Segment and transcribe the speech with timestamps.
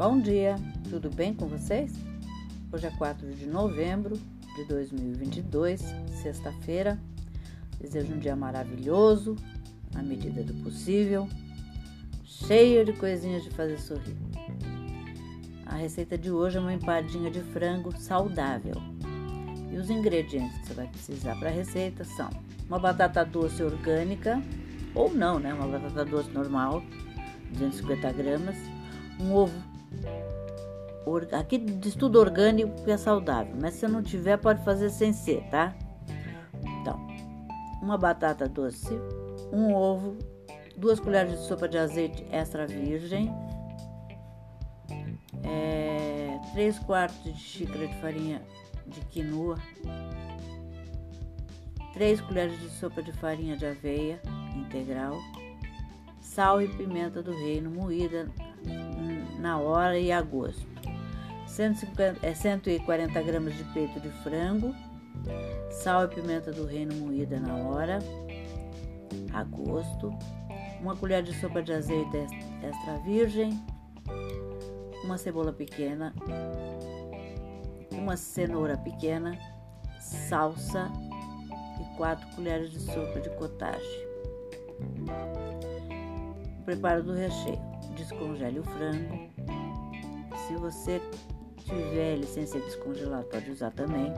[0.00, 0.56] Bom dia,
[0.88, 1.92] tudo bem com vocês?
[2.72, 4.18] Hoje é 4 de novembro
[4.56, 6.98] de 2022, sexta-feira.
[7.78, 9.36] Desejo um dia maravilhoso,
[9.92, 11.28] na medida do possível,
[12.24, 14.16] cheio de coisinhas de fazer sorrir.
[15.66, 18.76] A receita de hoje é uma empadinha de frango saudável.
[19.70, 22.30] E os ingredientes que você vai precisar para a receita são
[22.66, 24.42] uma batata doce orgânica,
[24.94, 25.52] ou não, né?
[25.52, 26.82] Uma batata doce normal,
[27.52, 28.56] 250 gramas,
[29.20, 29.69] um ovo
[31.32, 35.42] Aqui diz tudo orgânico porque é saudável, mas se não tiver, pode fazer sem ser,
[35.50, 35.74] tá?
[36.80, 36.98] Então,
[37.82, 38.94] uma batata doce,
[39.52, 40.16] um ovo,
[40.76, 43.32] duas colheres de sopa de azeite extra virgem,
[45.42, 48.42] é, três quartos de xícara de farinha
[48.86, 49.58] de quinoa,
[51.92, 54.20] três colheres de sopa de farinha de aveia
[54.54, 55.18] integral,
[56.20, 58.28] sal e pimenta do reino moída
[59.40, 60.68] na hora e a gosto.
[61.46, 64.74] 150, é 140 gramas de peito de frango,
[65.70, 67.98] sal e pimenta do reino moída na hora,
[69.34, 70.12] a gosto,
[70.80, 72.18] uma colher de sopa de azeite
[72.62, 73.60] extra virgem,
[75.02, 76.14] uma cebola pequena,
[77.90, 79.36] uma cenoura pequena,
[79.98, 80.90] salsa
[81.80, 84.06] e 4 colheres de sopa de cottage.
[86.64, 87.69] Preparo do recheio.
[88.00, 89.28] Descongele o frango.
[90.46, 91.02] Se você
[91.58, 94.10] tiver ele sem ser descongelado, pode usar também.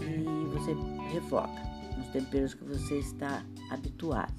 [0.00, 0.74] E você
[1.12, 1.62] refoga
[1.96, 4.34] nos temperos que você está habituado.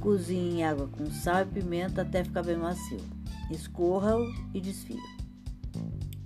[0.00, 3.00] Cozinhe em água com sal e pimenta até ficar bem macio.
[3.50, 4.96] Escorra-o e desfie.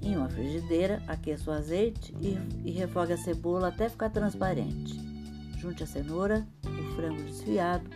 [0.01, 5.04] Em uma frigideira, aqueça o azeite e, e refogue a cebola até ficar transparente.
[5.65, 7.89] Junte a cenoura, o frango desfiado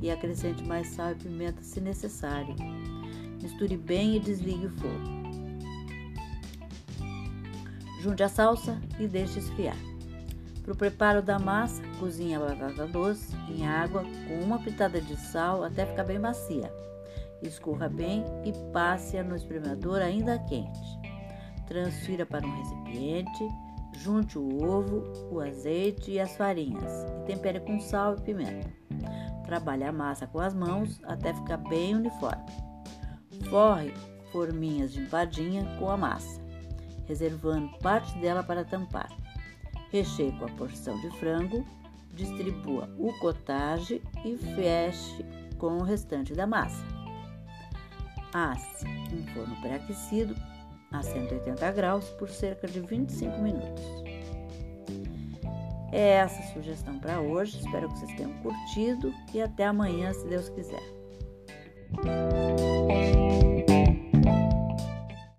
[0.00, 2.54] e acrescente mais sal e pimenta se necessário.
[3.42, 5.18] Misture bem e desligue o fogo.
[8.00, 9.76] Junte a salsa e deixe esfriar.
[10.62, 15.16] Para o preparo da massa, cozinhe a batata doce em água com uma pitada de
[15.16, 16.72] sal até ficar bem macia.
[17.42, 20.78] Escorra bem e passe-a no espremedor ainda quente.
[21.66, 23.48] Transfira para um recipiente,
[23.98, 28.70] junte o ovo, o azeite e as farinhas e tempere com sal e pimenta.
[29.44, 32.44] Trabalhe a massa com as mãos até ficar bem uniforme.
[33.48, 33.92] Forre
[34.30, 36.40] forminhas de empadinha com a massa,
[37.06, 39.08] reservando parte dela para tampar.
[39.90, 41.64] Recheie com a porção de frango,
[42.12, 45.24] distribua o cottage e feche
[45.56, 46.84] com o restante da massa.
[48.32, 50.36] Asse em forno pré-aquecido
[50.92, 53.84] a 180 graus por cerca de 25 minutos.
[55.92, 57.58] É essa a sugestão para hoje.
[57.58, 60.82] Espero que vocês tenham curtido e até amanhã, se Deus quiser.